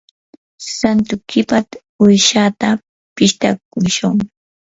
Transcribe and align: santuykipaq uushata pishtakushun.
santuykipaq 0.75 1.67
uushata 2.03 2.67
pishtakushun. 3.15 4.15